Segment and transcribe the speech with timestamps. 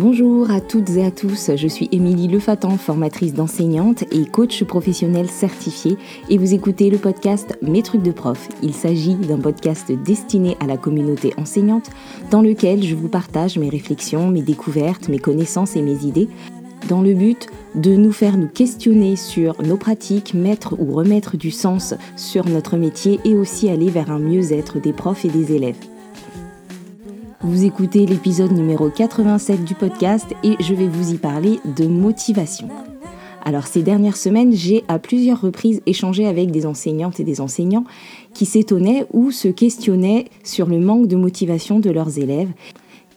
[0.00, 5.28] Bonjour à toutes et à tous, je suis Émilie Lefatan, formatrice d'enseignante et coach professionnel
[5.28, 5.96] certifié
[6.30, 8.48] et vous écoutez le podcast Mes trucs de prof.
[8.62, 11.90] Il s'agit d'un podcast destiné à la communauté enseignante
[12.30, 16.28] dans lequel je vous partage mes réflexions, mes découvertes, mes connaissances et mes idées
[16.88, 21.50] dans le but de nous faire nous questionner sur nos pratiques, mettre ou remettre du
[21.50, 25.97] sens sur notre métier et aussi aller vers un mieux-être des profs et des élèves.
[27.40, 32.66] Vous écoutez l'épisode numéro 87 du podcast et je vais vous y parler de motivation.
[33.44, 37.84] Alors ces dernières semaines, j'ai à plusieurs reprises échangé avec des enseignantes et des enseignants
[38.34, 42.50] qui s'étonnaient ou se questionnaient sur le manque de motivation de leurs élèves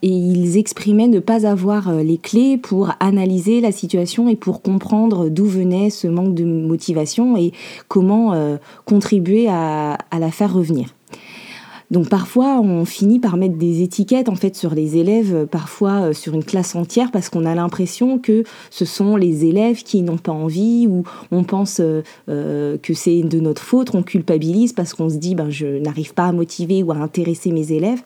[0.04, 4.62] et ils exprimaient ne pas avoir euh, les clés pour analyser la situation et pour
[4.62, 7.54] comprendre d'où venait ce manque de motivation et
[7.88, 10.94] comment euh, contribuer à la faire revenir.
[11.92, 16.14] Donc parfois, on finit par mettre des étiquettes en fait sur les élèves, parfois euh,
[16.14, 20.18] sur une classe entière, parce qu'on a l'impression que ce sont les élèves qui n'ont
[20.18, 24.94] pas envie, ou on pense euh, euh, que c'est de notre faute, on culpabilise parce
[24.94, 28.02] qu'on se dit ben je n'arrive pas à motiver ou à intéresser mes élèves.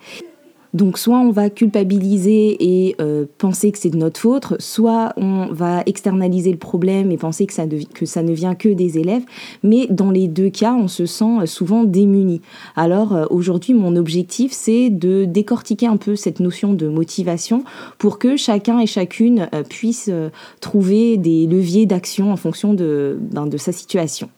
[0.76, 5.48] Donc soit on va culpabiliser et euh, penser que c'est de notre faute, soit on
[5.50, 9.24] va externaliser le problème et penser que ça, ne vient que des élèves.
[9.64, 12.42] Mais dans les deux cas, on se sent souvent démuni.
[12.76, 17.64] Alors euh, aujourd'hui, mon objectif, c'est de décortiquer un peu cette notion de motivation
[17.98, 20.12] pour que chacun et chacune euh, puisse
[20.60, 24.30] trouver des leviers d'action en fonction ben, de sa situation.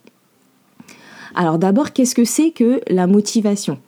[1.33, 3.80] Alors d'abord, qu'est-ce que c'est que la motivation?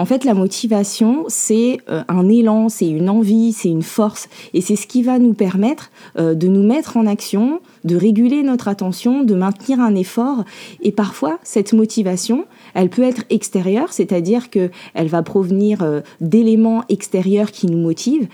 [0.00, 4.62] En fait, la motivation, c'est euh, un élan, c'est une envie, c'est une force, et
[4.62, 8.68] c'est ce qui va nous permettre euh, de nous mettre en action, de réguler notre
[8.68, 10.46] attention, de maintenir un effort.
[10.80, 17.50] Et parfois, cette motivation, elle peut être extérieure, c'est-à-dire qu'elle va provenir euh, d'éléments extérieurs
[17.50, 18.26] qui nous motivent.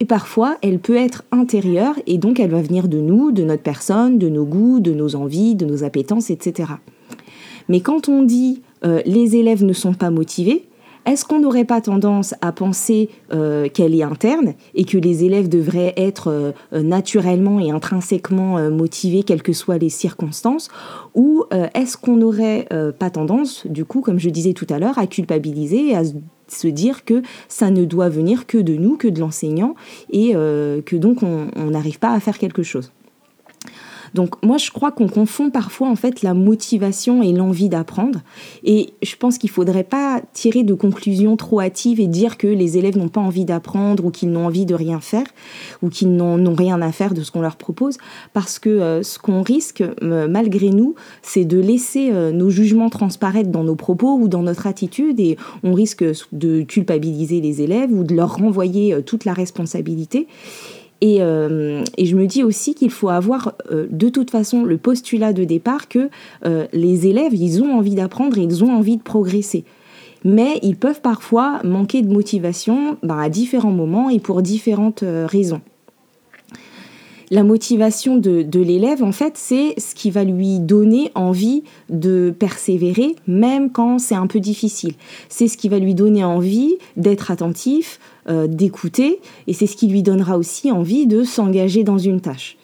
[0.00, 3.62] Et parfois, elle peut être intérieure et donc elle va venir de nous, de notre
[3.62, 6.72] personne, de nos goûts, de nos envies, de nos appétences, etc.
[7.70, 8.60] Mais quand on dit
[9.06, 10.68] les élèves ne sont pas motivés,
[11.08, 15.48] est-ce qu'on n'aurait pas tendance à penser euh, qu'elle est interne et que les élèves
[15.48, 20.68] devraient être euh, naturellement et intrinsèquement euh, motivés, quelles que soient les circonstances?
[21.14, 22.68] Ou est-ce qu'on n'aurait
[22.98, 26.02] pas tendance, du coup, comme je disais tout à l'heure, à culpabiliser et à
[26.48, 29.74] se dire que ça ne doit venir que de nous, que de l'enseignant,
[30.10, 32.92] et que donc on n'arrive pas à faire quelque chose?
[34.14, 38.20] Donc moi je crois qu'on confond parfois en fait la motivation et l'envie d'apprendre.
[38.64, 42.78] Et je pense qu'il faudrait pas tirer de conclusions trop hâtives et dire que les
[42.78, 45.26] élèves n'ont pas envie d'apprendre ou qu'ils n'ont envie de rien faire
[45.82, 47.98] ou qu'ils n'ont rien à faire de ce qu'on leur propose.
[48.32, 52.90] Parce que euh, ce qu'on risque euh, malgré nous c'est de laisser euh, nos jugements
[52.90, 57.92] transparaître dans nos propos ou dans notre attitude et on risque de culpabiliser les élèves
[57.92, 60.26] ou de leur renvoyer toute la responsabilité
[61.04, 65.32] euh, et, je me dis aussi qu'il faut avoir euh, de toute façon le postulat
[65.32, 66.10] de départ que
[66.44, 69.64] euh, les élèves, ils ont envie d'apprendre ils ont envie de progresser.
[70.24, 75.60] Mais ils peuvent parfois manquer de motivation bah, à différents moments et pour différentes raisons
[77.30, 83.16] la motivation de, l'élève, en fait, c'est ce qui va lui donner envie de persévérer,
[83.26, 84.94] même quand c'est un peu difficile.
[85.28, 89.88] C'est ce qui va lui donner envie d'être attentif, euh, d'écouter, et c'est ce qui
[89.88, 92.56] lui donnera aussi envie de s'engager dans une tâche.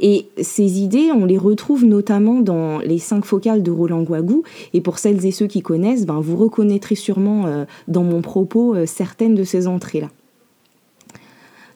[0.00, 4.42] Et ces idées, on les retrouve notamment dans les cinq focales de Roland Guagou.
[4.74, 8.74] Et pour celles et ceux qui connaissent, ben, vous reconnaîtrez sûrement euh, dans mon propos
[8.74, 10.08] euh, certaines de ces entrées-là.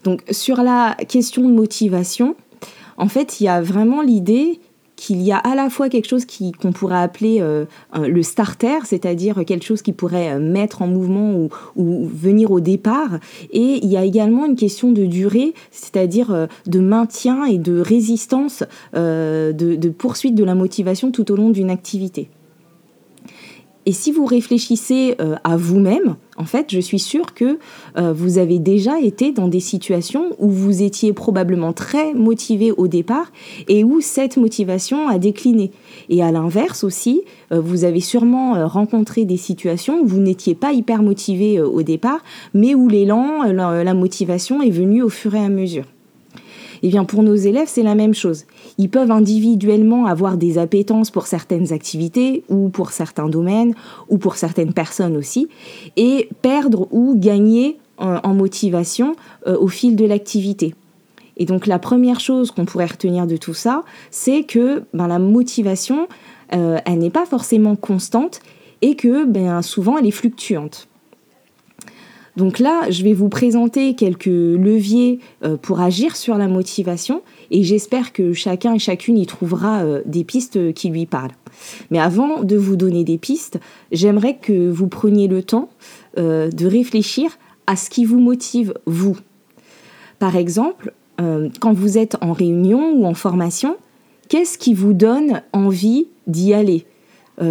[0.07, 2.37] Donc sur la question de motivation,
[2.97, 4.61] en fait, il y a vraiment l'idée
[4.95, 6.25] qu'il y a à la fois quelque chose
[6.63, 11.49] qu'on pourrait appeler euh, le starter, c'est-à-dire quelque chose qui pourrait euh, mettre en mouvement
[11.75, 13.19] ou, venir au départ,
[13.51, 17.81] et il y a également une question de durée, c'est-à-dire euh, de maintien et de
[17.81, 18.63] résistance,
[18.95, 22.31] de poursuite de la motivation tout au long d'une activité.
[23.89, 27.59] Et si vous réfléchissez euh, à vous-même, en fait, je suis sûre que
[27.97, 32.89] euh, vous avez déjà été dans des situations où vous étiez probablement très motivé au
[32.89, 33.31] départ
[33.69, 35.71] et où cette motivation a décliné.
[36.09, 37.23] Et à l'inverse aussi,
[37.53, 42.25] euh, vous avez sûrement rencontré des situations où vous n'étiez pas hyper motivé au départ,
[42.55, 45.85] mais où l'élan, la motivation est venue au fur et à mesure.
[46.83, 48.45] Eh bien, pour nos élèves, c'est la même chose.
[48.79, 53.75] Ils peuvent individuellement avoir des appétences pour certaines activités ou pour certains domaines
[54.09, 55.49] ou pour certaines personnes aussi,
[55.97, 60.75] et perdre ou gagner en, motivation euh, au fil de l'activité.
[61.39, 65.19] Et donc la première chose qu'on pourrait retenir de tout ça, c'est que ben, la
[65.19, 66.09] motivation,
[66.55, 68.41] euh, elle n'est pas forcément constante
[68.83, 70.89] et que ben, souvent elle est fluctuante.
[72.37, 77.63] Donc là, je vais vous présenter quelques leviers euh, pour agir sur la motivation et
[77.63, 81.33] j'espère que chacun et chacune y trouvera euh, des pistes qui lui parlent.
[81.91, 83.59] Mais avant de vous donner des pistes,
[83.91, 85.71] j'aimerais que vous preniez le temps
[86.19, 89.17] euh, de réfléchir à ce qui vous motive, vous.
[90.19, 90.93] Par exemple,
[91.61, 93.77] quand vous êtes en réunion ou en formation,
[94.29, 96.85] qu'est-ce qui vous donne envie d'y aller?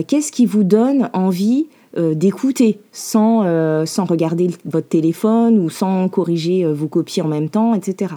[0.07, 6.65] Qu'est-ce qui vous donne envie euh, d'écouter sans, euh, regarder votre téléphone ou sans corriger
[6.65, 8.15] euh, vos copies en même temps, etc.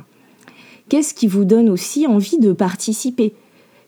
[0.88, 3.34] Qu'est-ce qui vous donne aussi envie de participer?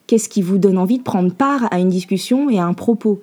[0.07, 3.21] Qu'est-ce qui vous donne envie de prendre part à une discussion et à un propos?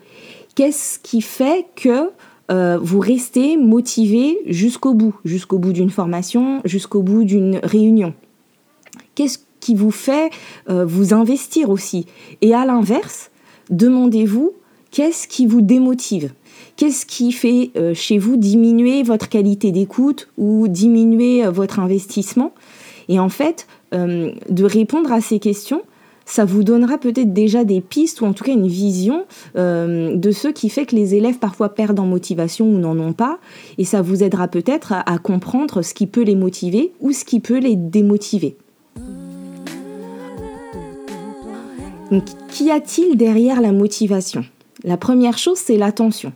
[0.56, 2.10] Qu'est-ce qui fait que
[2.50, 8.14] vous restez motivé jusqu'au bout, jusqu'au bout d'une formation, jusqu'au bout d'une réunion?
[9.16, 10.30] Qu'est-ce qui vous fait
[10.68, 12.06] vous investir aussi?
[12.42, 13.32] Et à l'inverse,
[13.70, 14.54] demandez-vous
[14.92, 16.32] qu'est-ce qui vous démotive?
[16.78, 22.54] Qu'est-ce qui fait euh, chez vous diminuer votre qualité d'écoute ou diminuer euh, votre investissement?
[23.10, 23.66] Et en fait,
[23.96, 25.82] euh, de répondre à ces questions,
[26.26, 29.24] ça vous donnera peut-être déjà des pistes ou en tout cas une vision
[29.56, 33.40] de ce qui fait que les élèves parfois perdent en motivation ou n'en ont pas.
[33.78, 37.40] Et ça vous aidera peut-être à, comprendre ce qui peut les motiver ou ce qui
[37.40, 38.58] peut les démotiver.
[42.50, 44.44] qu'y a-t-il derrière la motivation?
[44.84, 46.34] La première chose, c'est l'attention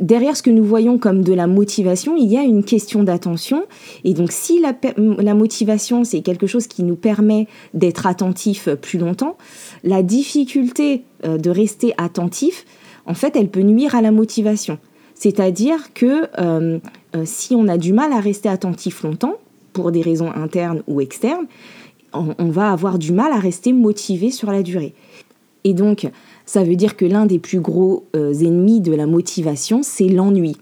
[0.00, 3.64] derrière ce que nous voyons comme de la motivation, il y a une question d'attention.
[4.04, 9.36] Et donc si la, motivation, c'est quelque chose qui nous permet d'être attentif plus longtemps,
[9.84, 12.64] la difficulté euh, de rester attentif,
[13.06, 14.78] en fait, elle peut nuire à la motivation.
[15.14, 16.78] C'est-à-dire que euh,
[17.14, 19.36] euh, si on a du mal à rester attentif longtemps,
[19.72, 21.46] pour des raisons internes ou externes,
[22.12, 24.94] on va avoir du mal à rester motivé sur la durée.
[25.64, 26.08] Et donc,
[26.46, 30.56] ça veut dire que l'un des plus gros euh, ennemis de la motivation, c'est l'ennui.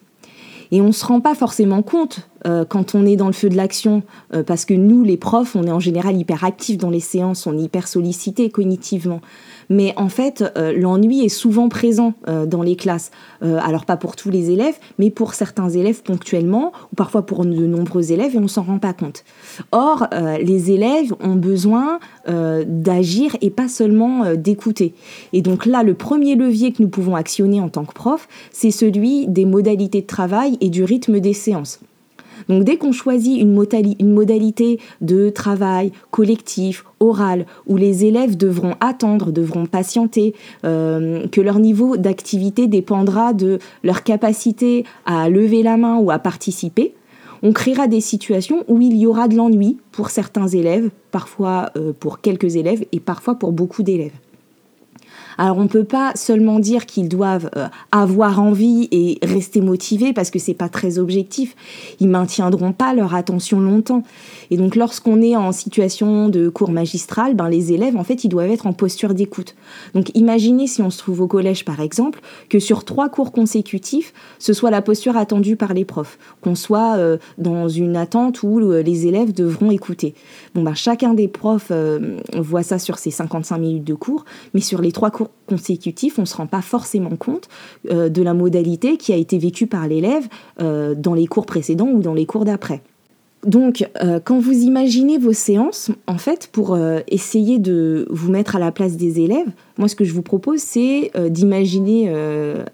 [0.70, 3.48] Et on ne se rend pas forcément compte euh, quand on est dans le feu
[3.48, 4.02] de l'action,
[4.34, 7.46] euh, parce que nous, les profs, on est en général hyper actifs dans les séances,
[7.46, 9.20] on est hyper sollicités cognitivement.
[9.70, 13.10] Mais en fait, euh, l'ennui est souvent présent dans les classes.
[13.42, 17.66] Alors pas pour tous les élèves, mais pour certains élèves ponctuellement, ou parfois pour de
[17.66, 19.24] nombreux élèves, et on s'en rend pas compte.
[19.72, 20.06] Or,
[20.40, 24.94] les élèves ont besoin d'agir et pas seulement d'écouter.
[25.32, 28.70] Et donc là, le premier levier que nous pouvons actionner en tant que prof, c'est
[28.70, 31.80] celui des modalités de travail et du rythme des séances.
[32.48, 39.32] Donc dès qu'on choisit une, modalité de travail collectif, oral, où les élèves devront attendre,
[39.32, 45.98] devront patienter, euh, que leur niveau d'activité dépendra de leur capacité à lever la main
[45.98, 46.94] ou à participer,
[47.42, 51.92] on créera des situations où il y aura de l'ennui pour certains élèves, parfois euh,
[51.98, 54.12] pour quelques élèves et parfois pour beaucoup d'élèves.
[55.40, 60.12] Alors on ne peut pas seulement dire qu'ils doivent euh, avoir envie et rester motivés
[60.12, 61.54] parce que c'est pas très objectif.
[62.00, 64.02] Ils maintiendront pas leur attention longtemps.
[64.50, 68.28] Et donc lorsqu'on est en situation de cours magistral, ben les élèves en fait ils
[68.28, 69.54] doivent être en posture d'écoute.
[69.94, 72.18] Donc imaginez si on se trouve au collège par exemple
[72.48, 76.96] que sur trois cours consécutifs, ce soit la posture attendue par les profs, qu'on soit
[76.96, 80.14] euh, dans une attente où euh, les élèves devront écouter.
[80.56, 81.70] Bon ben chacun des profs
[82.34, 86.22] voit ça sur ses 55 minutes de cours, mais sur les trois cours consécutif, on
[86.22, 87.48] ne se rend pas forcément compte
[87.90, 90.28] euh, de la modalité qui a été vécue par l'élève
[90.60, 92.82] euh, dans les cours précédents ou dans les cours d'après.
[93.44, 98.58] Donc, euh, quand vous imaginez vos séances, en fait, pour essayer de vous mettre à
[98.58, 99.46] la place des élèves,
[99.78, 102.12] moi, ce que je vous propose, c'est d'imaginer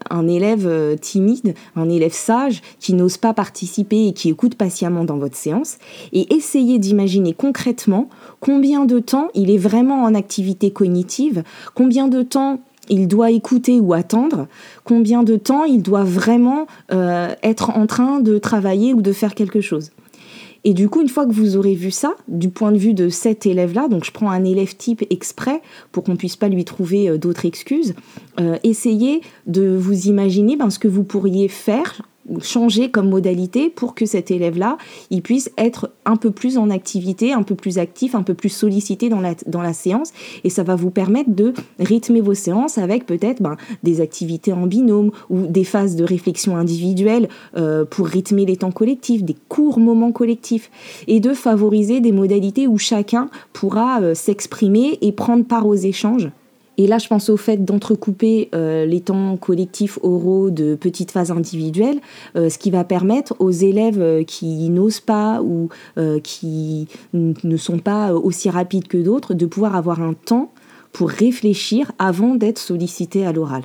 [0.09, 5.17] un élève timide, un élève sage, qui n'ose pas participer et qui écoute patiemment dans
[5.17, 5.77] votre séance,
[6.13, 11.43] et essayer d'imaginer concrètement combien de temps il est vraiment en activité cognitive,
[11.75, 14.47] combien de temps il doit écouter ou attendre,
[14.83, 19.35] combien de temps il doit vraiment euh, être en train de travailler ou de faire
[19.35, 19.91] quelque chose.
[20.67, 23.07] Et du coup, une fois que vous aurez vu ça, du point de vue de
[23.09, 27.07] cet élève-là, donc je prends un élève type exprès pour qu'on puisse pas lui trouver
[27.07, 27.93] euh, d'autres excuses,
[28.39, 32.01] euh, essayez de vous imaginer ben, ce que vous pourriez faire
[32.41, 34.77] changer comme modalité pour que cet élève-là,
[35.09, 38.49] il puisse être un peu plus en activité, un peu plus actif, un peu plus
[38.49, 40.11] sollicité dans la, dans la séance.
[40.43, 44.67] Et ça va vous permettre de rythmer vos séances avec peut-être ben, des activités en
[44.67, 49.79] binôme ou des phases de réflexion individuelle euh, pour rythmer les temps collectifs, des courts
[49.79, 50.71] moments collectifs.
[51.07, 56.29] Et de favoriser des modalités où chacun pourra euh, s'exprimer et prendre part aux échanges.
[56.77, 61.31] Et là, je pense au fait d'entrecouper euh, les temps collectifs oraux de petites phases
[61.31, 61.99] individuelles,
[62.35, 65.69] euh, ce qui va permettre aux élèves euh, qui n'osent pas ou
[66.23, 70.51] qui ne sont pas aussi rapides que d'autres de pouvoir avoir un temps
[70.91, 73.63] pour réfléchir avant d'être sollicités à l'oral.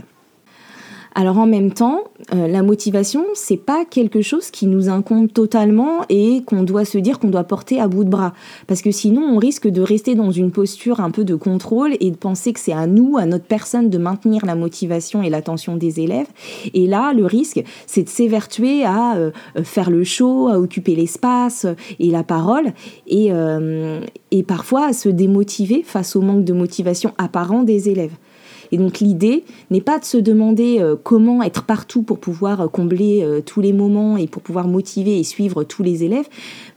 [1.14, 6.02] Alors en même temps, euh, la motivation, c'est pas quelque chose qui nous incombe totalement
[6.08, 8.32] et qu'on doit se dire qu'on doit porter à bout de bras.
[8.68, 12.10] Parce que sinon, on risque de rester dans une posture un peu de contrôle et
[12.10, 15.76] de penser que c'est à nous, à notre personne, de maintenir la motivation et l'attention
[15.76, 16.28] des élèves.
[16.74, 19.30] Et là, le risque, c'est de s'évertuer à euh,
[19.64, 21.66] faire le show, à occuper l'espace
[21.98, 22.72] et la parole,
[23.08, 24.00] et, euh,
[24.30, 28.14] et parfois à se démotiver face au manque de motivation apparent des élèves.
[28.72, 32.68] Et donc l'idée n'est pas de se demander euh, comment être partout pour pouvoir euh,
[32.68, 36.28] combler euh, tous les moments et pour pouvoir motiver et suivre tous les élèves,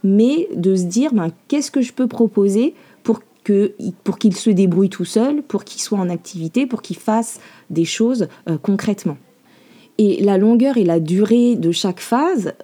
[0.02, 4.50] mais de se dire ben, qu'est-ce que je peux proposer pour que, pour qu'il se
[4.50, 8.28] débrouille tout seul, pour qu'il soit en activité, pour qu'il fasse des choses
[8.62, 9.18] concrètement.
[9.98, 12.54] Et la longueur et la durée de chaque phase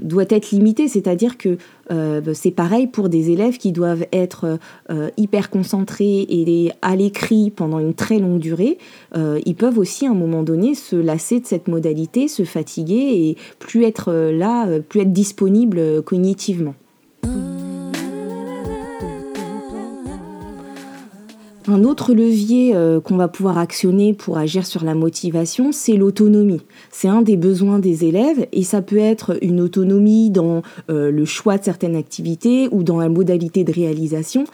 [0.00, 1.56] doit être limité, c'est-à-dire que
[1.90, 4.58] euh, c'est pareil pour des élèves qui doivent être
[4.90, 8.78] euh, hyper concentrés et à l'écrit pendant une très longue durée.
[9.14, 13.36] ils peuvent aussi à un moment donné se lasser de cette modalité, se fatiguer et
[13.58, 16.74] plus être là, plus être disponible cognitivement.
[21.70, 26.62] Un autre levier euh, qu'on va pouvoir actionner pour agir sur la motivation, c'est l'autonomie.
[26.90, 31.24] C'est un des besoins des élèves et ça peut être une autonomie dans euh, le
[31.26, 34.44] choix de certaines activités ou dans la modalité de réalisation.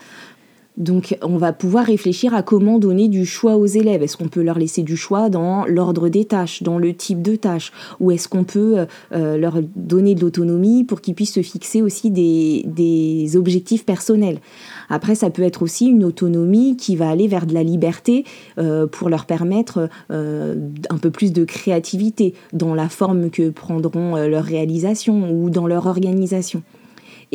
[0.76, 4.02] Donc on va pouvoir réfléchir à comment donner du choix aux élèves.
[4.02, 7.36] Est-ce qu'on peut leur laisser du choix dans l'ordre des tâches, dans le type de
[7.36, 7.72] tâches?
[8.00, 11.80] Ou est-ce qu'on peut euh, euh, leur donner de l'autonomie pour qu'ils puissent se fixer
[11.80, 14.40] aussi des, objectifs personnels?
[14.88, 18.24] Après, ça peut être aussi une autonomie qui va aller vers de la liberté
[18.58, 24.44] euh, pour leur permettre un peu plus de créativité dans la forme que prendront leurs
[24.44, 26.62] réalisations ou dans leur organisation.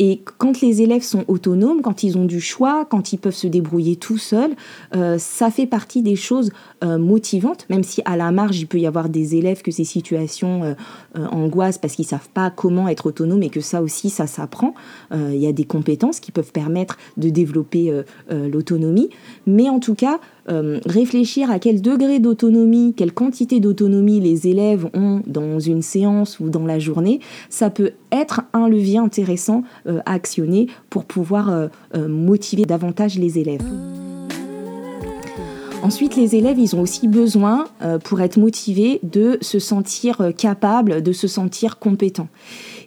[0.02, 3.46] Et quand les élèves sont autonomes, quand ils ont du choix, quand ils peuvent se
[3.46, 4.52] débrouiller tout seuls,
[4.96, 6.52] euh, ça fait partie des choses
[6.82, 9.84] euh, motivantes, même si à la marge, il peut y avoir des élèves que ces
[9.84, 14.26] situations euh, angoissent parce qu'ils savent pas comment être autonomes et que ça aussi, ça
[14.26, 14.74] s'apprend.
[15.12, 17.92] Il y a des compétences qui peuvent permettre de développer
[18.30, 19.10] l'autonomie.
[19.46, 20.18] Mais en tout cas,
[20.50, 26.40] euh, réfléchir à quel degré d'autonomie, quelle quantité d'autonomie les élèves ont dans une séance
[26.40, 31.50] ou dans la journée, ça peut être un levier intéressant euh, à actionner pour pouvoir
[31.50, 31.68] euh,
[32.08, 33.62] motiver davantage les élèves.
[35.82, 37.64] Ensuite, les élèves, ils ont aussi besoin,
[38.04, 42.28] pour être motivés, de se sentir capables, de se sentir compétents.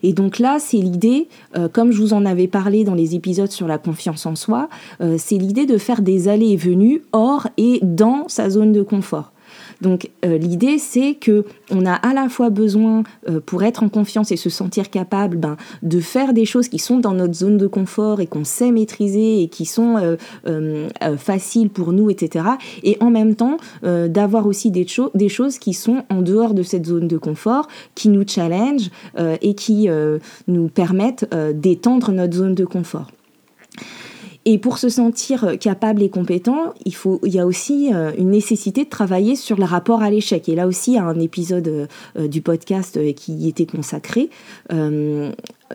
[0.03, 3.51] Et donc là, c'est l'idée, euh, comme je vous en avais parlé dans les épisodes
[3.51, 4.69] sur la confiance en soi,
[5.01, 8.83] euh, c'est l'idée de faire des allées et venues hors et dans sa zone de
[8.83, 9.32] confort.
[9.83, 13.89] Donc euh, l'idée c'est que on a à la fois besoin euh, pour être en
[13.89, 17.57] confiance et se sentir capable ben, de faire des choses qui sont dans notre zone
[17.57, 22.45] de confort et qu'on sait maîtriser et qui sont euh, faciles pour nous, etc.
[22.83, 26.85] Et en même temps d'avoir aussi des, des, choses qui sont en dehors de cette
[26.85, 28.89] zone de confort, qui nous challenge
[29.41, 29.89] et qui
[30.47, 33.07] nous permettent d'étendre notre zone de confort.
[34.45, 38.11] Et pour se sentir euh, capable et compétent, il, faut, il y a aussi euh,
[38.17, 40.49] une nécessité de travailler sur le rapport à l'échec.
[40.49, 44.29] Et là aussi, il y a un épisode euh, du podcast qui y était consacré.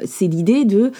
[0.04, 0.92] c'est l'idée de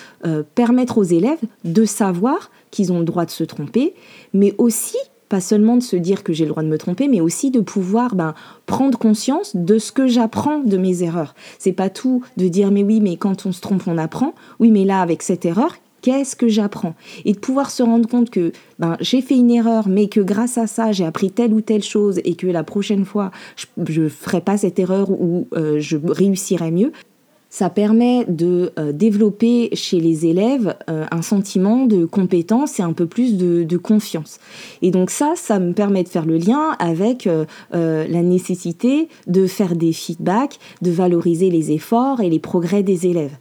[0.55, 3.95] permettre aux élèves de savoir qu'ils ont le droit de se tromper,
[4.33, 4.97] mais aussi
[5.29, 7.61] pas seulement de se dire que j'ai le droit de me tromper, mais aussi de
[7.61, 8.35] pouvoir ben,
[8.67, 11.35] prendre conscience de ce que j'apprends de mes erreurs.
[11.59, 14.35] C'est pas tout de dire mais oui, mais quand on se trompe, on apprend.
[14.59, 16.95] Oui, mais là, avec cette erreur, qu'est-ce que j'apprends?
[17.25, 20.59] Et de pouvoir se rendre compte que ben, j'ai fait une erreur, mais que grâce
[20.59, 23.31] à ça, j'ai appris telle ou telle chose et que la prochaine fois,
[23.87, 26.93] je ne ferai pas cette erreur ou euh, je réussirai mieux.
[27.51, 32.93] Ça permet de euh, développer chez les élèves euh, un sentiment de compétence et un
[32.93, 34.39] peu plus de, de, confiance.
[34.83, 37.27] Et donc ça, ça me permet de faire le lien avec
[37.73, 43.39] la nécessité de faire des feedbacks, de valoriser les efforts et les progrès des élèves.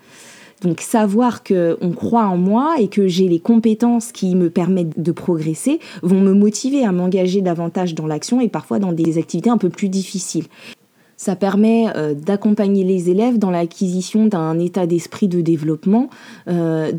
[0.62, 5.12] Donc savoir qu'on croit en moi et que j'ai les compétences qui me permettent de
[5.12, 9.58] progresser vont me motiver à m'engager davantage dans l'action et parfois dans des activités un
[9.58, 10.46] peu plus difficiles.
[11.20, 16.10] Ça permet euh, d'accompagner les élèves dans l'acquisition d'un état d'esprit de développement,
[16.48, 16.92] euh,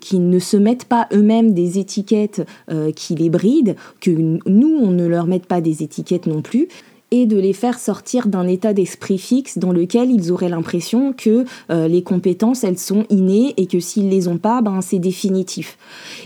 [0.00, 4.92] qui ne se mettent pas eux-mêmes des étiquettes euh, qui les brident, que nous, on
[4.92, 6.68] ne leur mette pas des étiquettes non plus
[7.10, 11.44] et de les faire sortir d'un état d'esprit fixe dans lequel ils auraient l'impression que
[11.70, 15.78] euh, les compétences, elles sont innées et que s'ils les ont pas, ben c'est définitif.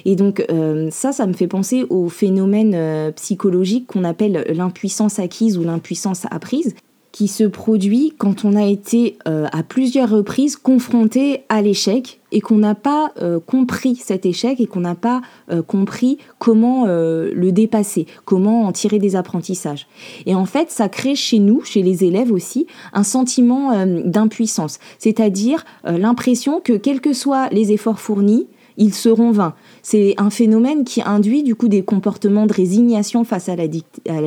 [0.04, 5.18] Et donc euh, ça, ça me fait penser au phénomène euh, psychologique qu'on appelle l'impuissance
[5.18, 6.74] acquise ou l'impuissance apprise
[7.12, 12.40] qui se produit quand on a été euh, à plusieurs reprises confronté à l'échec et
[12.40, 17.50] qu'on n'a pas euh, compris cet échec et qu'on n'a pas euh, compris comment le
[17.50, 19.86] dépasser, comment en tirer des apprentissages.
[20.26, 25.64] Et en fait, ça crée chez nous, chez les élèves aussi, un sentiment d'impuissance, c'est-à-dire
[25.84, 28.46] l'impression que quels que soient les efforts fournis,
[28.78, 29.54] ils seront vains.
[29.82, 33.66] C'est un phénomène qui induit du coup des comportements de résignation face à la,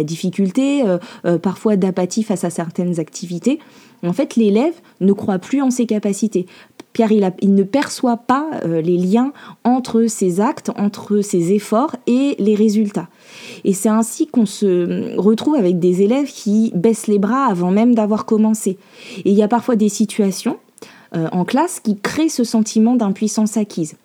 [0.03, 3.59] difficulté, euh, euh, parfois d'apathie face à certaines activités.
[4.03, 6.45] En fait, l'élève ne croit plus en ses capacités.
[6.91, 9.31] Pierre, il, il ne perçoit pas euh, les liens
[9.63, 13.07] entre ses actes, entre ses efforts et les résultats.
[13.63, 17.95] Et c'est ainsi qu'on se retrouve avec des élèves qui baissent les bras avant même
[17.95, 18.77] d'avoir commencé.
[19.23, 20.57] Et il y a parfois des situations
[21.13, 23.95] en classe qui créent ce sentiment d'impuissance acquise.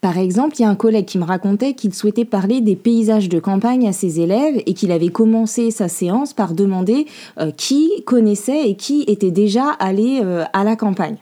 [0.00, 3.28] Par exemple, il y a un collègue qui me racontait qu'il souhaitait parler des paysages
[3.28, 7.06] de campagne à ses élèves et qu'il avait commencé sa séance par demander
[7.38, 11.16] euh, qui connaissait et qui était déjà allé euh, à la campagne.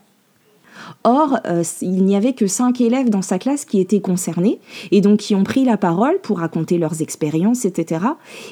[1.11, 4.59] Or, euh, il n'y avait que cinq élèves dans sa classe qui étaient concernés
[4.91, 8.05] et donc qui ont pris la parole pour raconter leurs expériences, etc.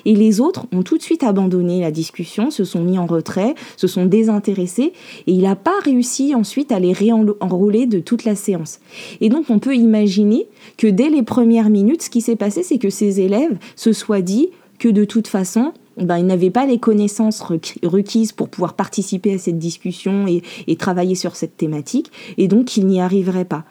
[0.07, 3.55] Et les autres ont tout de suite abandonné la discussion, se sont mis en retrait,
[3.77, 4.95] se sont désintéressés
[5.27, 8.81] et il n'a pas réussi ensuite à les réenrôler de toute la séance.
[9.21, 10.47] Et donc, on peut imaginer
[10.79, 14.23] que dès les premières minutes, ce qui s'est passé, c'est que ces élèves se soient
[14.23, 14.49] dit
[14.79, 19.39] que de toute façon, ben, ils n'avaient pas les connaissances requises pour pouvoir participer à
[19.39, 20.43] cette discussion et,
[20.77, 23.65] travailler sur cette thématique, et donc ils n'y arriveraient pas.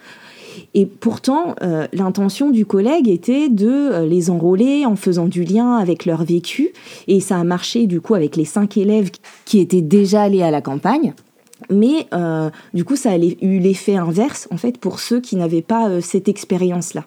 [0.73, 5.75] Et pourtant, euh, l'intention du collègue était de euh, les enrôler en faisant du lien
[5.77, 6.71] avec leur vécu,
[7.07, 9.11] et ça a marché du coup avec les cinq élèves
[9.45, 11.13] qui étaient déjà allés à la campagne.
[11.69, 15.61] Mais euh, du coup, ça a eu l'effet inverse en fait pour ceux qui n'avaient
[15.61, 17.05] pas cette expérience-là.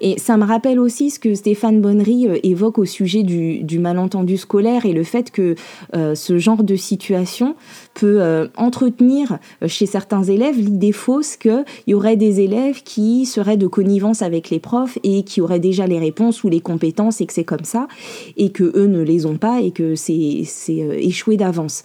[0.00, 3.78] Et ça me rappelle aussi ce que Stéphane Bonnery euh, évoque au sujet du, du
[3.78, 5.54] malentendu scolaire et le fait que
[5.94, 7.54] euh, ce genre de situation
[7.94, 13.56] peut euh, entretenir chez certains élèves l'idée fausse qu'il y aurait des élèves qui seraient
[13.56, 17.26] de connivence avec les profs et qui auraient déjà les réponses ou les compétences et
[17.26, 17.88] que c'est comme ça
[18.36, 21.84] et que eux ne les ont pas et que c'est échoué d'avance.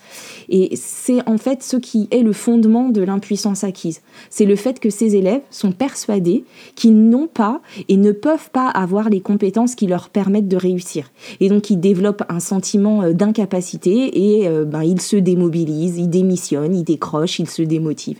[0.49, 4.01] Et c'est en fait ce qui est le fondement de l'impuissance acquise.
[4.29, 6.43] C'est le fait que ces élèves sont persuadés
[6.75, 11.11] qu'ils n'ont pas et ne peuvent pas avoir les compétences qui leur permettent de réussir.
[11.39, 16.09] Et donc ils développent un sentiment euh, d'incapacité et euh, ben, ils se démobilisent, ils
[16.09, 18.19] démissionnent, ils décrochent, ils se démotivent.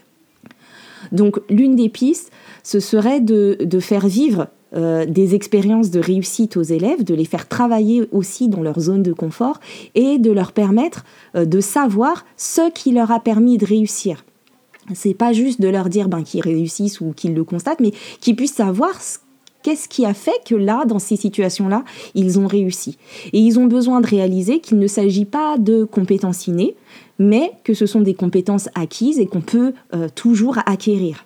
[1.12, 2.32] Donc l'une des pistes,
[2.64, 7.48] ce serait de, faire vivre euh, des expériences de réussite aux élèves, de les faire
[7.48, 9.60] travailler aussi dans leur zone de confort
[9.96, 11.04] et de leur permettre
[11.36, 14.24] de savoir ce qui leur a permis de réussir.
[14.94, 18.36] C'est pas juste de leur dire ben, qu'ils réussissent ou qu'ils le constatent, mais qu'ils
[18.36, 19.18] puissent savoir ce
[19.64, 21.84] Qu'est-ce qui a fait que là, dans ces situations-là,
[22.16, 22.98] ils ont réussi?
[23.34, 26.76] Et ils ont besoin de réaliser qu'il ne s'agit pas de compétences innées,
[27.20, 31.24] mais que ce sont des compétences acquises et qu'on peut euh, toujours acquérir.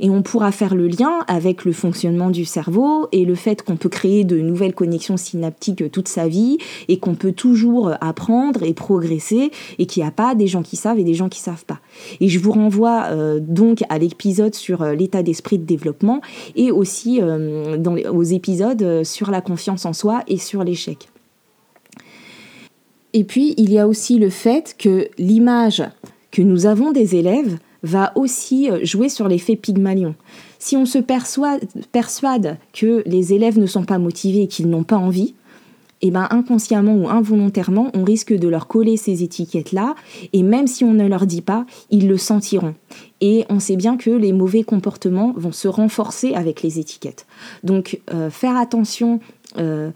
[0.00, 3.76] Et on pourra faire le lien avec le fonctionnement du cerveau et le fait qu'on
[3.76, 8.74] peut créer de nouvelles connexions synaptiques toute sa vie et qu'on peut toujours apprendre et
[8.74, 11.64] progresser et qu'il n'y a pas des gens qui savent et des gens qui savent
[11.64, 11.80] pas.
[12.20, 16.20] Et je vous renvoie euh, donc à l'épisode sur euh, l'état d'esprit de développement
[16.54, 17.76] et aussi euh,
[18.10, 21.08] aux épisodes sur la confiance en soi et sur l'échec.
[23.12, 25.82] Et puis, il y a aussi le fait que l'image
[26.30, 27.56] que nous avons des élèves
[27.86, 30.14] va aussi euh, jouer sur l'effet Pygmalion.
[30.58, 34.96] Si on se persuade, que les élèves ne sont pas motivés et qu'ils n'ont pas
[34.96, 35.34] envie,
[36.02, 39.94] eh ben inconsciemment ou involontairement, on risque de leur coller ces étiquettes-là,
[40.32, 42.74] et même si on ne leur dit pas, ils le sentiront.
[43.20, 47.26] Et on sait bien que les mauvais comportements vont se renforcer avec les étiquettes.
[47.64, 49.20] Donc euh, faire attention
[49.58, 49.90] euh,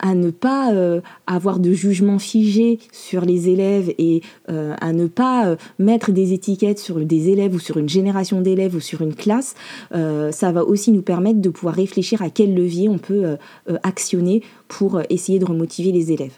[0.00, 5.06] à ne pas euh, avoir de jugement figé sur les élèves et euh, à ne
[5.06, 9.02] pas euh, mettre des étiquettes sur des élèves ou sur une génération d'élèves ou sur
[9.02, 9.54] une classe,
[9.92, 13.36] ça va aussi nous permettre de pouvoir réfléchir à quel levier on peut
[13.82, 16.32] actionner pour essayer de remotiver les élèves.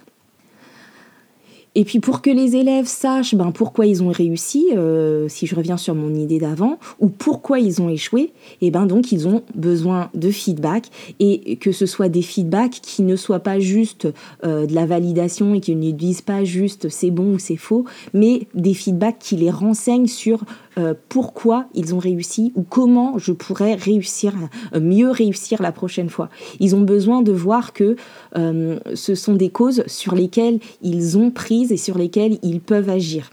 [1.78, 5.54] Et puis pour que les élèves sachent ben, pourquoi ils ont réussi, euh, si je
[5.54, 9.28] reviens sur mon idée d'avant, ou pourquoi ils ont échoué, et eh ben donc ils
[9.28, 10.86] ont besoin de feedback.
[11.20, 14.08] Et que ce soit des feedbacks qui ne soient pas juste
[14.44, 17.84] euh, de la validation et qui ne disent pas juste c'est bon ou c'est faux,
[18.12, 20.42] mais des feedbacks qui les renseignent sur
[20.78, 24.34] euh, pourquoi ils ont réussi ou comment je pourrais réussir,
[24.78, 26.28] mieux réussir la prochaine fois.
[26.60, 27.96] Ils ont besoin de voir que
[28.34, 33.30] ce sont des causes sur lesquelles ils ont pris et sur lesquels ils peuvent agir.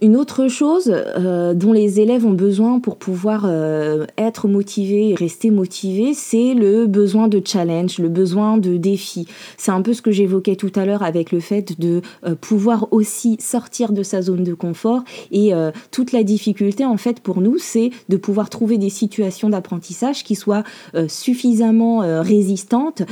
[0.00, 5.14] Une autre chose euh, dont les élèves ont besoin pour pouvoir euh, être motivés et
[5.14, 9.26] rester motivés, c'est le besoin de challenge, le besoin de défi.
[9.56, 12.86] C'est un peu ce que j'évoquais tout à l'heure avec le fait de euh, pouvoir
[12.92, 15.02] aussi sortir de sa zone de confort.
[15.32, 15.52] Et
[15.90, 20.34] toute la difficulté, en fait, pour nous, c'est de pouvoir trouver des situations d'apprentissage qui
[20.34, 20.62] soient
[21.08, 23.02] suffisamment résistantes,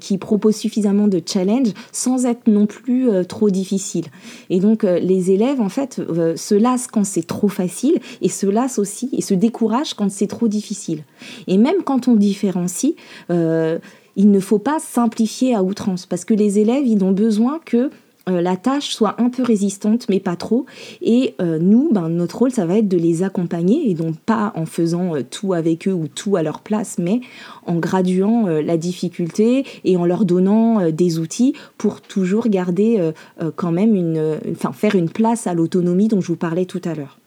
[0.00, 4.06] qui proposent suffisamment de challenge, sans être non plus trop difficiles.
[4.50, 6.00] Et donc, les élèves, en fait,
[6.36, 10.26] se lassent quand c'est trop facile et se lassent aussi et se découragent quand c'est
[10.26, 11.02] trop difficile.
[11.46, 12.94] Et même quand on différencie,
[13.30, 13.78] euh,
[14.16, 17.90] il ne faut pas simplifier à outrance parce que les élèves, ils ont besoin que
[18.28, 20.66] euh, la tâche soit un peu résistante, mais pas trop.
[21.00, 24.52] Et euh, nous, ben, notre rôle, ça va être de les accompagner, et donc pas
[24.56, 27.20] en faisant euh, tout avec eux ou tout à leur place, mais
[27.66, 33.12] en graduant la difficulté et en leur donnant des outils pour toujours garder
[33.56, 36.94] quand même une, enfin faire une place à l'autonomie dont je vous parlais tout à
[36.94, 37.18] l'heure.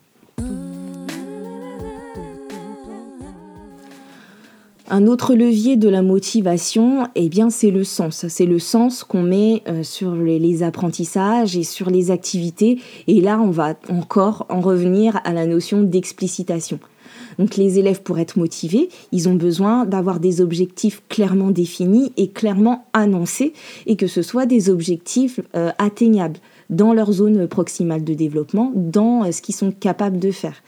[4.91, 8.28] Un autre levier de la motivation, eh bien, c'est le sens.
[8.28, 12.80] C'est le sens qu'on met euh, sur les, apprentissages et sur les activités.
[13.06, 16.80] Et là, on va encore en revenir à la notion d'explicitation.
[17.38, 22.30] Donc les élèves, pour être motivés, ils ont besoin d'avoir des objectifs clairement définis et
[22.30, 23.54] clairement annoncés,
[23.86, 26.39] et que ce soit des objectifs euh, atteignables
[26.71, 30.63] dans leur zone proximale de développement, dans euh, ce qu'ils sont capables de faire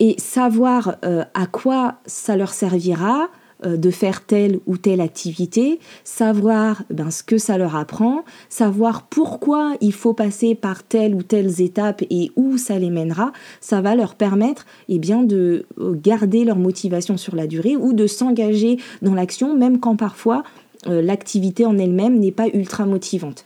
[0.00, 3.28] et savoir euh, à quoi ça leur servira
[3.64, 9.02] euh, de faire telle ou telle activité, savoir ben, ce que ça leur apprend, savoir
[9.02, 13.80] pourquoi il faut passer par telle ou telle étape et où ça les mènera, ça
[13.80, 18.06] va leur permettre eh bien, de euh, garder leur motivation sur la durée ou de
[18.06, 20.42] s'engager dans l'action, même quand parfois
[20.86, 23.44] l'activité en elle-même n'est pas ultra motivante.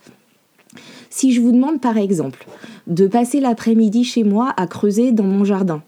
[1.09, 2.45] Si je vous demande par exemple
[2.87, 5.81] de passer l'après-midi chez moi à creuser dans mon jardin,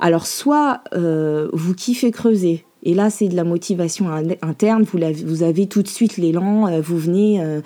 [0.00, 4.08] alors soit euh, vous kiffez creuser, et là c'est de la motivation
[4.42, 7.60] interne, vous, avez tout de suite l'élan, euh, vous venez euh,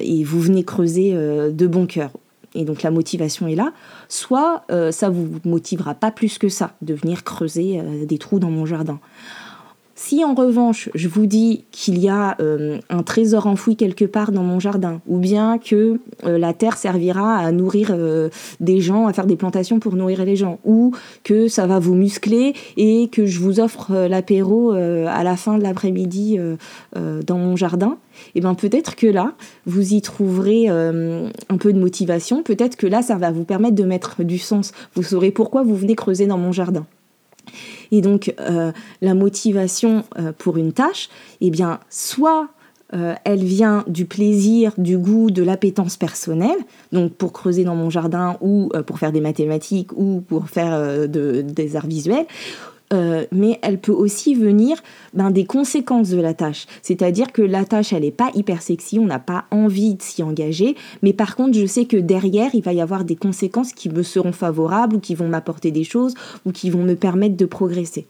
[0.00, 2.10] et vous venez creuser de bon cœur.
[2.56, 3.72] Et donc la motivation est là.
[4.08, 8.64] Soit ça vous motivera pas plus que ça de venir creuser des trous dans mon
[8.64, 9.00] jardin.
[9.96, 14.32] Si en revanche, je vous dis qu'il y a euh, un trésor enfoui quelque part
[14.32, 18.28] dans mon jardin, ou bien que euh, la terre servira à nourrir euh,
[18.58, 21.94] des gens, à faire des plantations pour nourrir les gens, ou que ça va vous
[21.94, 26.38] muscler et que je vous offre l'apéro à la fin de l'après-midi
[26.94, 27.96] dans mon jardin,
[28.34, 29.32] et eh bien peut-être que là,
[29.66, 33.84] vous y trouverez un peu de motivation, peut-être que là, ça va vous permettre de
[33.84, 34.72] mettre du sens.
[34.94, 36.86] Vous saurez pourquoi vous venez creuser dans mon jardin.
[37.92, 41.08] Et donc, euh, la motivation euh, pour une tâche,
[41.40, 42.48] eh bien, soit
[42.92, 46.58] euh, elle vient du plaisir, du goût, de l'appétence personnelle,
[46.92, 51.76] donc pour creuser dans mon jardin ou pour faire des mathématiques ou pour faire des
[51.76, 52.26] arts visuels,
[52.94, 54.76] euh, mais elle peut aussi venir
[55.12, 56.66] ben, des conséquences de la tâche.
[56.82, 60.22] C'est-à-dire que la tâche, elle n'est pas hyper sexy, on n'a pas envie de s'y
[60.22, 63.88] engager, mais par contre, je sais que derrière, il va y avoir des conséquences qui
[63.88, 66.14] me seront favorables ou qui vont m'apporter des choses
[66.46, 68.06] ou qui vont me permettre de progresser.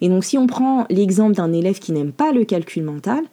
[0.00, 3.24] Et donc, si on prend l'exemple d'un élève qui n'aime pas le calcul mental,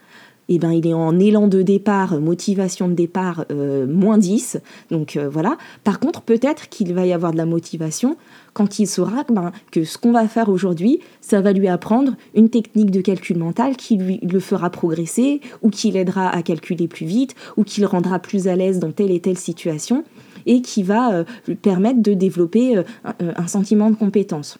[0.48, 4.60] eh ben, il est en élan de départ, motivation de départ euh, moins 10.
[4.92, 5.58] Donc euh, voilà.
[5.84, 8.16] Par contre, peut-être qu'il va y avoir de la motivation
[8.54, 12.50] quand il saura ben, que ce qu'on va faire aujourd'hui, ça va lui apprendre une
[12.50, 17.06] technique de calcul mental qui lui le fera progresser ou qui l'aidera à calculer plus
[17.06, 20.04] vite ou qui le rendra plus à l'aise dans telle et telle situation
[20.46, 24.60] et qui va euh, lui permettre de développer un sentiment de compétence.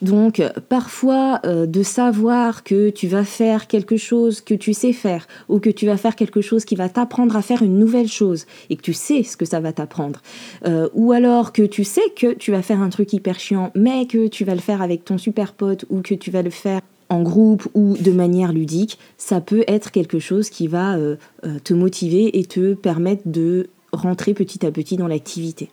[0.00, 5.26] Donc parfois euh, de savoir que tu vas faire quelque chose que tu sais faire
[5.48, 8.46] ou que tu vas faire quelque chose qui va t'apprendre à faire une nouvelle chose
[8.70, 10.22] et que tu sais ce que ça va t'apprendre
[10.66, 14.06] euh, ou alors que tu sais que tu vas faire un truc hyper chiant mais
[14.06, 16.80] que tu vas le faire avec ton super pote ou que tu vas le faire
[17.08, 21.16] en groupe ou de manière ludique, ça peut être quelque chose qui va euh,
[21.64, 25.70] te motiver et te permettre de rentrer petit à petit dans l'activité.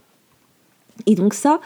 [1.08, 1.60] Et donc ça,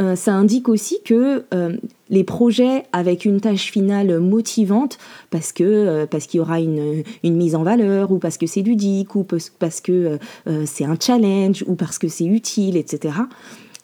[0.00, 1.76] euh, ça indique aussi que euh,
[2.10, 4.98] les projets avec une tâche finale motivante,
[5.30, 8.46] parce que euh, parce qu'il y aura une, une, mise en valeur, ou parce que
[8.46, 10.18] c'est ludique, ou parce que
[10.64, 13.14] c'est un challenge, ou parce que c'est utile, etc.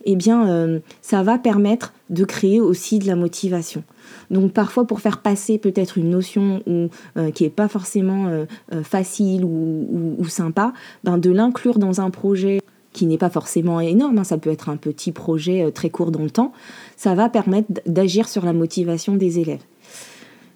[0.05, 3.83] Eh bien, ça va permettre de créer aussi de la motivation.
[4.31, 6.89] Donc parfois pour faire passer peut-être une notion ou,
[7.33, 8.47] qui n'est pas forcément
[8.85, 10.73] facile ou, ou, sympa,
[11.05, 12.61] ben de l'inclure dans un projet
[12.99, 16.11] qui n'est pas forcément énorme, hein, ça peut être un petit projet euh, très court
[16.11, 16.53] dans le temps,
[16.97, 19.63] ça va permettre d'agir sur la motivation des élèves.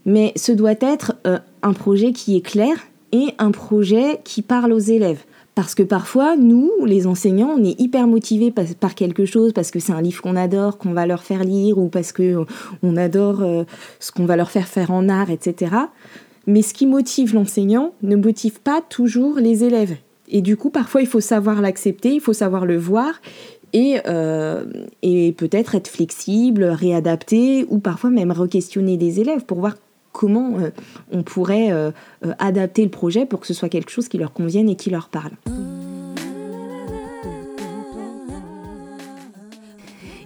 [0.07, 2.75] Mais ce doit être euh, un projet qui est clair
[3.13, 5.23] et un projet qui parle aux élèves.
[5.55, 9.79] Parce que parfois, nous, les enseignants, on est hyper motivés par, quelque chose, parce que
[9.79, 12.45] c'est un livre qu'on adore, qu'on va leur faire lire, ou parce que
[12.83, 13.65] on adore euh,
[14.01, 15.77] ce qu'on va leur faire faire en art, etc.
[16.49, 19.95] Mais ce qui motive l'enseignant ne motive pas toujours les élèves.
[20.33, 23.21] Et du coup, parfois, il faut savoir l'accepter, il faut savoir le voir,
[23.75, 24.65] et, euh,
[25.03, 29.75] et peut-être être flexible, réadapter, ou parfois même re-questionner des élèves pour voir
[30.11, 30.71] comment euh,
[31.11, 31.91] on pourrait euh,
[32.39, 35.09] adapter le projet pour que ce soit quelque chose qui leur convienne et qui leur
[35.09, 35.33] parle.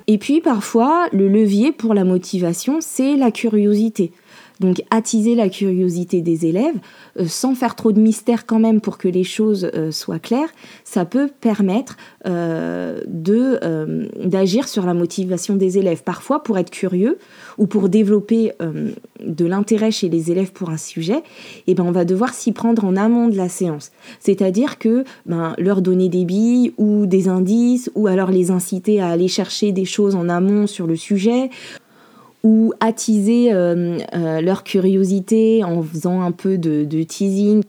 [0.08, 4.12] Et puis parfois, le levier pour la motivation, c'est la curiosité.
[4.60, 6.76] Donc attiser la curiosité des élèves,
[7.18, 10.48] euh, sans faire trop de mystère quand même pour que les choses euh, soient claires,
[10.84, 13.00] ça peut permettre euh,
[14.24, 16.02] d'agir sur la motivation des élèves.
[16.02, 17.18] Parfois, pour être curieux
[17.58, 18.52] ou pour développer
[19.20, 21.22] de l'intérêt chez les élèves pour un sujet,
[21.66, 23.92] eh ben, on va devoir s'y prendre en amont de la séance.
[24.20, 29.08] C'est-à-dire que ben, leur donner des billes ou des indices, ou alors les inciter à
[29.08, 31.50] aller chercher des choses en amont sur le sujet,
[32.46, 37.64] ou attiser euh, euh, leur curiosité en faisant un peu de, teasing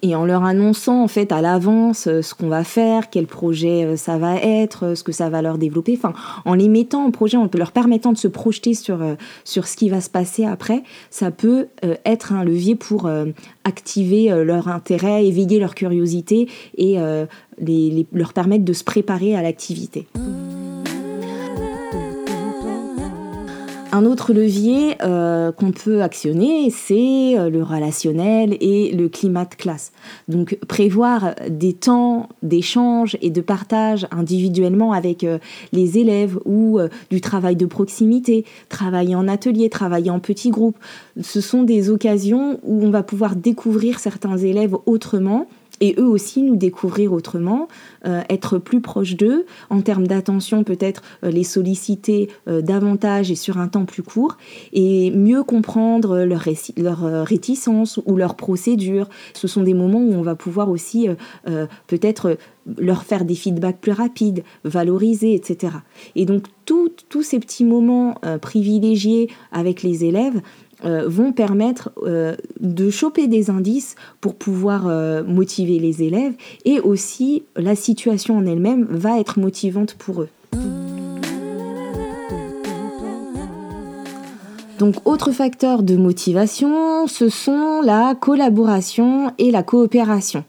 [0.00, 3.94] et en leur annonçant en fait à l'avance euh, ce qu'on va faire, quel projet
[3.98, 5.98] ça va être, ce que ça va leur développer,
[6.46, 9.00] en les mettant en projet, en leur permettant de se projeter sur,
[9.44, 11.68] sur ce qui va se passer après, ça peut
[12.06, 13.10] être un levier pour
[13.64, 16.48] activer leur intérêt, éveiller leur curiosité
[16.78, 16.96] et
[18.12, 20.06] leur permettre de se préparer à l'activité.
[23.96, 29.54] Un autre levier euh, qu'on peut actionner, c'est euh, le relationnel et le climat de
[29.54, 29.90] classe.
[30.28, 35.38] Donc prévoir des temps d'échange et de partage individuellement avec euh,
[35.72, 36.78] les élèves ou
[37.08, 40.76] du travail de proximité, travailler en atelier, travailler en petits groupes,
[41.22, 45.46] ce sont des occasions où on va pouvoir découvrir certains élèves autrement
[45.80, 47.68] et eux aussi nous découvrir autrement,
[48.06, 53.34] euh, être plus proche d'eux, en termes d'attention peut-être euh, les solliciter euh, davantage et
[53.34, 54.36] sur un temps plus court,
[54.72, 56.44] et mieux comprendre leur,
[56.76, 59.08] leur réticence ou leur procédure.
[59.34, 61.08] Ce sont des moments où on va pouvoir aussi
[61.86, 62.38] peut-être
[62.78, 65.74] leur faire des feedbacks plus rapides, valoriser, etc.
[66.14, 70.40] Et donc tous ces petits moments privilégiés avec les élèves
[70.84, 76.34] euh, vont permettre euh, de choper des indices pour pouvoir euh, motiver les élèves
[76.66, 80.28] et aussi la situation en elle-même va être motivante pour eux.
[84.78, 90.44] Donc autre facteur de motivation, ce sont la collaboration et la coopération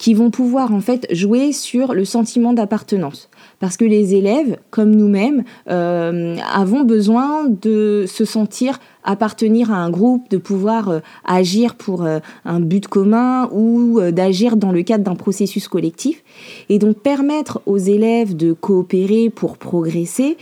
[0.00, 3.28] qui vont pouvoir en fait jouer sur le sentiment d'appartenance.
[3.58, 9.90] Parce que les élèves, comme nous-mêmes, euh, avons besoin de se sentir appartenir à un
[9.90, 15.04] groupe, de pouvoir euh, agir pour euh, un but commun ou d'agir dans le cadre
[15.04, 16.24] d'un processus collectif.
[16.70, 20.38] Et donc permettre aux élèves de coopérer pour progresser,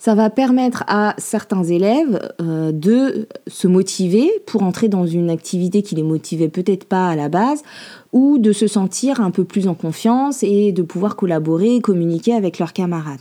[0.00, 5.82] ça va permettre à certains élèves euh, de se motiver pour entrer dans une activité
[5.82, 7.62] qui les motivait peut-être pas à la base
[8.12, 12.32] ou de se sentir un peu plus en confiance et de pouvoir collaborer et communiquer
[12.32, 13.20] avec leurs camarades.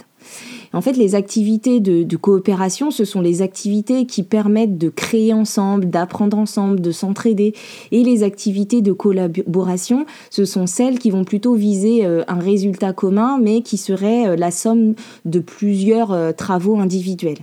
[0.74, 5.90] En fait, les activités de, coopération, ce sont les activités qui permettent de créer ensemble,
[5.90, 7.54] d'apprendre ensemble, de s'entraider.
[7.92, 12.94] Et les activités de collaboration, ce sont celles qui vont plutôt viser euh, un résultat
[12.94, 17.40] commun, mais qui seraient euh, la somme de plusieurs euh, travaux individuels.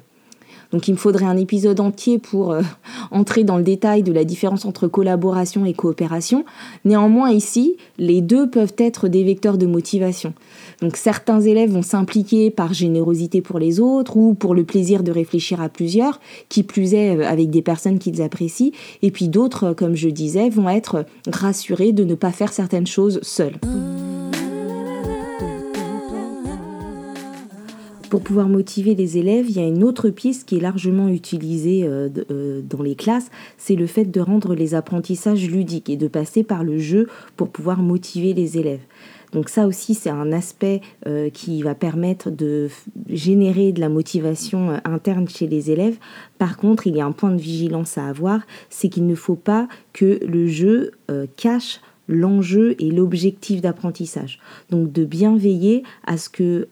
[0.72, 2.56] Donc il me faudrait un épisode entier pour
[3.10, 6.44] entrer dans le détail de la différence entre collaboration et coopération.
[6.84, 10.34] Néanmoins ici, les deux peuvent être des vecteurs de motivation.
[10.80, 15.12] Donc certains élèves vont s'impliquer par générosité pour les autres ou pour le plaisir de
[15.12, 19.72] réfléchir à plusieurs, qui plus est euh, avec des personnes qu'ils apprécient, et puis d'autres,
[19.72, 23.58] comme je disais, vont être rassurés de ne pas faire certaines choses seuls.
[28.10, 31.82] Pour pouvoir motiver les élèves, il y a une autre piste qui est largement utilisée
[31.84, 36.06] euh, euh, dans les classes, c'est le fait de rendre les apprentissages ludiques et de
[36.06, 38.82] passer par le jeu pour pouvoir motiver les élèves.
[39.32, 42.68] Donc ça aussi, c'est un aspect euh, qui va permettre de
[43.08, 45.98] générer de la motivation interne chez les élèves.
[46.38, 48.40] Par contre, il y a un point de vigilance à avoir,
[48.70, 50.92] c'est qu'il ne faut pas que le jeu
[51.36, 54.38] cache l'enjeu et l'objectif d'apprentissage.
[54.70, 56.68] Donc de bien veiller à ce que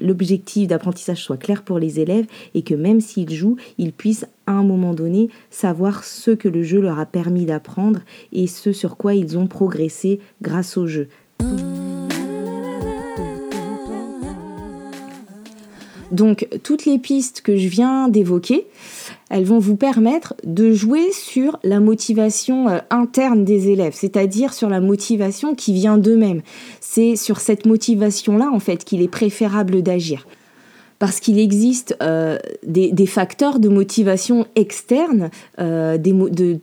[0.00, 4.52] l'objectif d'apprentissage soit clair pour les élèves et que même s'ils jouent, ils puissent à
[4.52, 8.00] un moment donné savoir ce que le jeu leur a permis d'apprendre
[8.32, 11.08] et ce sur quoi ils ont progressé grâce au jeu.
[16.14, 18.66] Donc toutes les pistes que je viens d'évoquer,
[19.30, 24.68] elles vont vous permettre de jouer sur la motivation euh, interne des élèves, c'est-à-dire sur
[24.68, 26.42] la motivation qui vient d'eux-mêmes.
[26.80, 30.26] C'est sur cette motivation-là, en fait, qu'il est préférable d'agir
[30.98, 35.30] parce qu'il existe euh, des, facteurs de motivation externe,
[35.60, 35.98] euh,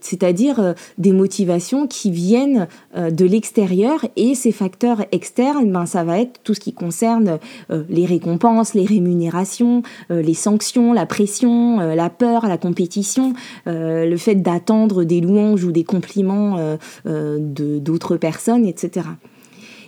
[0.01, 6.19] c'est-à-dire euh, des motivations qui viennent de l'extérieur, et ces facteurs externes, ben, ça va
[6.19, 7.39] être tout ce qui concerne
[7.69, 13.33] les récompenses, les rémunérations, les sanctions, la pression, la peur, la compétition,
[13.65, 19.05] le fait d'attendre des louanges ou des compliments d'autres personnes, etc.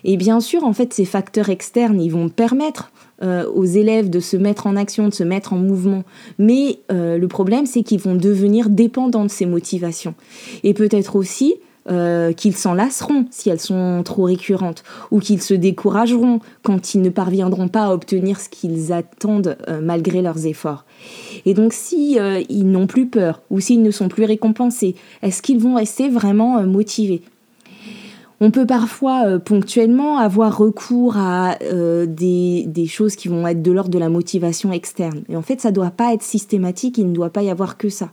[0.04, 4.20] Et bien sûr, en fait, ces facteurs externes, ils vont permettre euh, aux élèves de
[4.20, 6.04] se mettre en action, de se mettre en mouvement.
[6.40, 10.14] Mais euh, le problème, c'est qu'ils vont devenir dépendants de ces motivations.
[10.64, 11.56] Et peut-être aussi
[11.90, 17.02] euh, qu'ils s'en lasseront si elles sont trop récurrentes, ou qu'ils se décourageront quand ils
[17.02, 20.86] ne parviendront pas à obtenir ce qu'ils attendent malgré leurs efforts.
[21.46, 22.18] Et donc si
[22.50, 26.64] ils n'ont plus peur, ou s'ils ne sont plus récompensés, est-ce qu'ils vont rester vraiment
[26.64, 27.22] motivés?
[28.44, 33.72] On peut parfois euh, ponctuellement avoir recours à euh, des, choses qui vont être de
[33.72, 35.24] l'ordre de la motivation externe.
[35.30, 37.78] Et en fait, ça ne doit pas être systématique, il ne doit pas y avoir
[37.78, 38.12] que ça.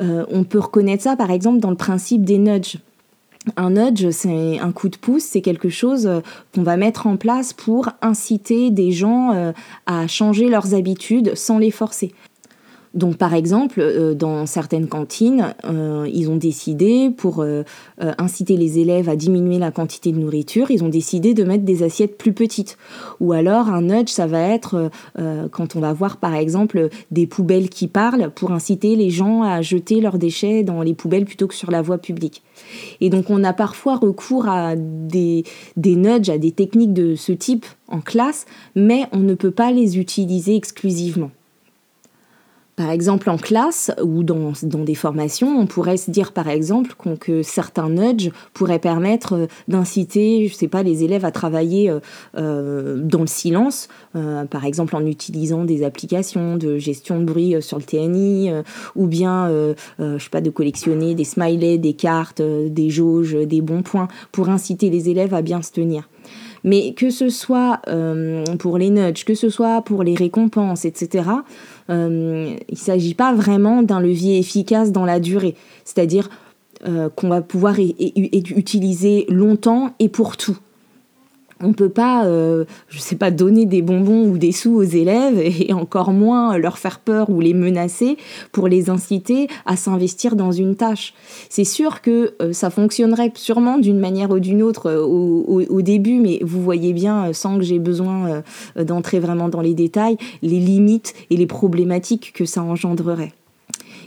[0.00, 2.78] Euh, on peut reconnaître ça par exemple dans le principe des nudges.
[3.56, 6.10] Un nudge, c'est un coup de pouce, c'est quelque chose
[6.52, 9.52] qu'on va mettre en place pour inciter des gens
[9.86, 12.12] à changer leurs habitudes sans les forcer.
[12.98, 17.62] Donc par exemple, euh, dans certaines cantines, euh, ils ont décidé, pour euh,
[18.18, 21.84] inciter les élèves à diminuer la quantité de nourriture, ils ont décidé de mettre des
[21.84, 22.76] assiettes plus petites.
[23.20, 24.90] Ou alors un nudge, ça va être
[25.50, 29.62] quand on va voir par exemple des poubelles qui parlent pour inciter les gens à
[29.62, 32.42] jeter leurs déchets dans les poubelles plutôt que sur la voie publique.
[33.00, 35.44] Et donc on a parfois recours à des,
[35.76, 39.70] des nudges, à des techniques de ce type en classe, mais on ne peut pas
[39.70, 41.30] les utiliser exclusivement.
[42.78, 47.42] Par exemple, en classe ou dans, des formations, on pourrait se dire par exemple que
[47.42, 51.98] certains nudges pourraient permettre euh, d'inciter, je sais pas, les élèves à travailler euh,
[52.36, 57.78] euh, dans le silence, par exemple en utilisant des applications de gestion de bruit sur
[57.78, 58.50] le TNI,
[58.94, 59.48] ou bien,
[59.98, 64.48] je sais pas, de collectionner des smileys, des cartes, des jauges, des bons points, pour
[64.48, 66.08] inciter les élèves à bien se tenir.
[66.64, 67.80] Mais que ce soit
[68.58, 71.24] pour les nudges, que ce soit pour les récompenses, etc.,
[71.90, 75.54] euh, il ne s'agit pas vraiment d'un levier efficace dans la durée.
[75.84, 76.28] C'est-à-dire
[76.86, 80.56] euh, qu'on va pouvoir utiliser longtemps et pour tout
[81.62, 85.38] on peut pas, euh, je sais pas, donner des bonbons ou des sous aux élèves
[85.38, 88.16] et encore moins leur faire peur ou les menacer
[88.52, 91.14] pour les inciter à s'investir dans une tâche.
[91.48, 96.20] C'est sûr que euh, ça fonctionnerait sûrement d'une manière ou d'une autre euh, au, début,
[96.20, 98.42] mais vous voyez bien, sans que j'ai besoin
[98.76, 103.32] d'entrer vraiment dans les détails, les limites et les problématiques que ça engendrerait.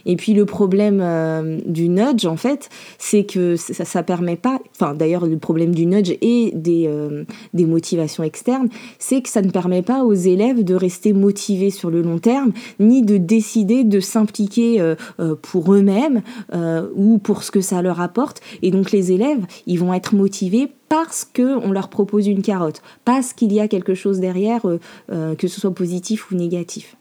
[0.06, 4.60] Et puis le problème euh, du nudge, en fait, c'est que ça, ça permet pas,
[4.76, 9.42] enfin d'ailleurs le problème du nudge et des, euh, des motivations externes, c'est que ça
[9.42, 13.84] ne permet pas aux élèves de rester motivés sur le long terme, ni de décider
[13.84, 14.96] de s'impliquer euh,
[15.42, 16.22] pour eux-mêmes
[16.96, 18.42] ou pour ce que ça leur apporte.
[18.62, 23.34] Et donc les élèves, ils vont être motivés parce qu'on leur propose une carotte, parce
[23.34, 24.62] qu'il y a quelque chose derrière,
[25.10, 26.98] que ce soit positif ou négatif.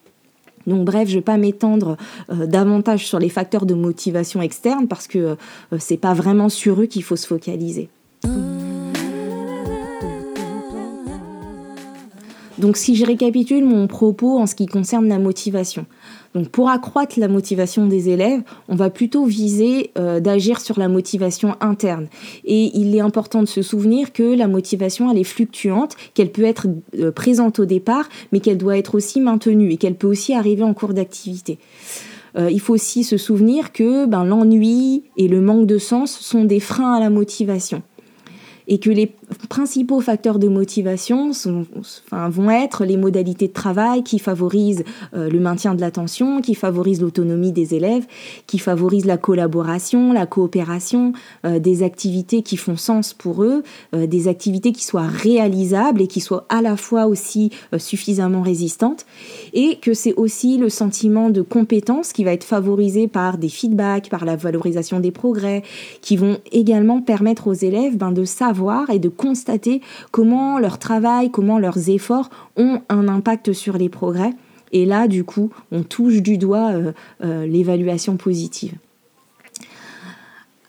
[0.66, 1.96] Donc bref, je ne vais pas m'étendre
[2.31, 5.37] euh, davantage sur les facteurs de motivation externe parce que euh,
[5.79, 7.88] c'est pas vraiment sur eux qu'il faut se focaliser.
[12.59, 15.87] Donc si je récapitule mon propos en ce qui concerne la motivation.
[16.35, 20.88] Donc pour accroître la motivation des élèves, on va plutôt viser euh, d'agir sur la
[20.88, 22.07] motivation interne.
[22.45, 26.45] Et il est important de se souvenir que la motivation, elle est fluctuante, qu'elle peut
[26.45, 30.33] être euh, présente au départ, mais qu'elle doit être aussi maintenue et qu'elle peut aussi
[30.33, 31.59] arriver en cours d'activité.
[32.38, 36.45] Euh, il faut aussi se souvenir que ben, l'ennui et le manque de sens sont
[36.45, 37.83] des freins à la motivation
[38.69, 39.12] et que les
[39.49, 41.33] principaux facteurs de motivation
[42.11, 47.01] vont être les modalités de travail qui favorisent euh, le maintien de l'attention, qui favorisent
[47.01, 48.07] l'autonomie des élèves,
[48.47, 51.12] qui favorisent la collaboration, la coopération,
[51.45, 53.62] euh, des activités qui font sens pour eux,
[53.95, 59.07] euh, des activités qui soient réalisables et qui soient à la fois aussi suffisamment résistantes,
[59.53, 64.09] et que c'est aussi le sentiment de compétence qui va être favorisé par des feedbacks,
[64.09, 65.62] par la valorisation des progrès,
[66.01, 71.31] qui vont également permettre aux élèves ben, de savoir et de constater comment leur travail,
[71.31, 74.33] comment leurs efforts ont un impact sur les progrès.
[74.73, 78.73] Et là, du coup, on touche du doigt euh, euh, l'évaluation positive.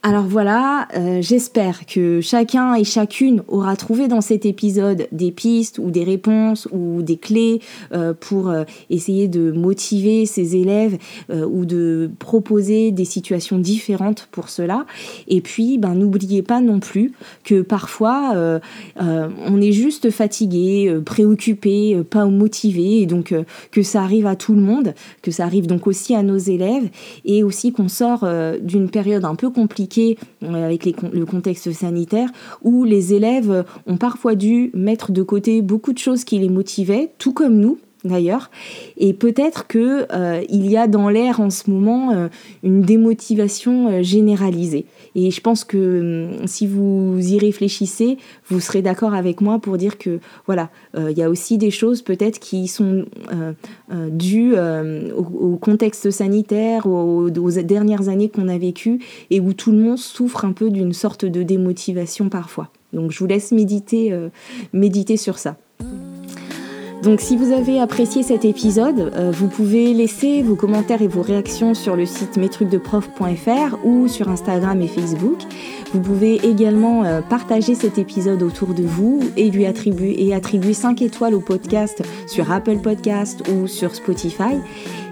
[0.04, 5.78] Alors voilà, euh, j'espère que chacun et chacune aura trouvé dans cet épisode des pistes
[5.78, 7.62] ou des réponses ou des clés
[7.94, 10.98] euh, pour euh, essayer de motiver ses élèves
[11.30, 14.88] ou de proposer des situations différentes pour cela.
[15.28, 18.34] Et puis, ben, n'oubliez pas non plus que parfois
[19.00, 23.34] on est juste fatigué, préoccupé, pas motivé, et donc
[23.72, 26.90] que ça arrive à tout le monde, que ça arrive donc aussi à nos élèves,
[27.24, 28.28] et aussi qu'on sort
[28.62, 32.30] d'une période un peu compliquée euh, avec le contexte sanitaire,
[32.62, 37.12] où les élèves ont parfois dû mettre de côté beaucoup de choses qui les motivaient,
[37.18, 38.50] tout comme nous, d'ailleurs.
[38.98, 42.28] Et peut-être que euh, il y a dans l'air en ce moment euh,
[42.64, 44.86] une démotivation généralisée.
[45.16, 48.18] Et je pense que hum, si vous y réfléchissez,
[48.50, 52.02] vous serez d'accord avec moi pour dire que voilà, il y a aussi des choses
[52.02, 53.06] peut-être qui sont
[54.10, 54.54] dues
[55.16, 59.00] au, contexte sanitaire, aux, aux dernières années qu'on a vécues
[59.30, 62.70] et où tout le monde souffre un peu d'une sorte de démotivation parfois.
[62.94, 64.14] Donc je vous laisse méditer,
[64.74, 65.58] méditer sur ça.
[67.04, 71.24] Donc si vous avez apprécié cet épisode, euh, vous pouvez laisser vos commentaires et vos
[71.24, 75.40] réactions sur le site mestrucsdeprof.fr ou sur Instagram et Facebook.
[75.94, 80.74] Vous pouvez également euh, partager cet épisode autour de vous et lui attribuer et attribuer
[80.74, 84.60] 5 étoiles au podcast sur Apple Podcast ou sur Spotify.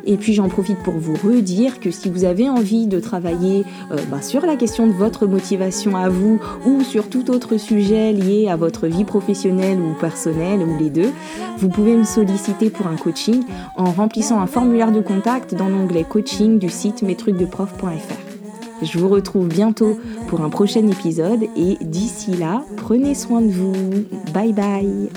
[0.10, 3.97] Et puis j'en profite pour vous redire que si vous avez envie de travailler euh,
[4.10, 8.49] bah, sur la question de votre motivation à vous ou sur tout autre sujet lié
[8.49, 11.12] à votre vie professionnelle ou personnelle ou les deux,
[11.60, 13.43] vous pouvez me solliciter pour un coaching
[13.78, 18.82] en remplissant un formulaire de contact dans l'onglet coaching du site mestrucsdeprof.fr.
[18.82, 23.74] Je vous retrouve bientôt pour un prochain épisode et d'ici là, prenez soin de vous.
[24.34, 25.10] Bye bye